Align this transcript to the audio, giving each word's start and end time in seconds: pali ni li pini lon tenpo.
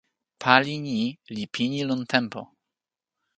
pali 0.41 0.75
ni 0.85 0.97
li 1.35 1.43
pini 1.53 1.79
lon 1.89 2.01
tenpo. 2.11 2.41